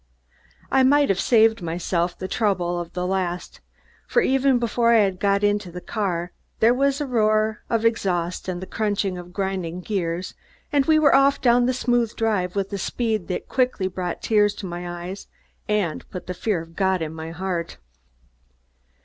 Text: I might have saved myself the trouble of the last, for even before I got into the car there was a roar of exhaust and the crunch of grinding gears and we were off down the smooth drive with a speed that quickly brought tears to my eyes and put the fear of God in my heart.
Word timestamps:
I 0.71 0.81
might 0.81 1.09
have 1.09 1.19
saved 1.19 1.61
myself 1.61 2.17
the 2.17 2.27
trouble 2.27 2.79
of 2.79 2.93
the 2.93 3.05
last, 3.05 3.59
for 4.07 4.23
even 4.23 4.57
before 4.57 4.91
I 4.95 5.07
got 5.11 5.43
into 5.43 5.69
the 5.69 5.79
car 5.79 6.31
there 6.59 6.73
was 6.73 6.99
a 7.01 7.05
roar 7.05 7.61
of 7.69 7.85
exhaust 7.85 8.47
and 8.47 8.63
the 8.63 8.65
crunch 8.65 9.05
of 9.05 9.31
grinding 9.31 9.81
gears 9.81 10.33
and 10.71 10.87
we 10.87 10.97
were 10.97 11.13
off 11.13 11.39
down 11.39 11.67
the 11.67 11.71
smooth 11.71 12.15
drive 12.15 12.55
with 12.55 12.73
a 12.73 12.79
speed 12.79 13.27
that 13.27 13.47
quickly 13.47 13.87
brought 13.87 14.23
tears 14.23 14.55
to 14.55 14.65
my 14.65 14.89
eyes 15.03 15.27
and 15.69 16.09
put 16.09 16.25
the 16.25 16.33
fear 16.33 16.63
of 16.63 16.75
God 16.75 17.03
in 17.03 17.13
my 17.13 17.29
heart. 17.29 17.77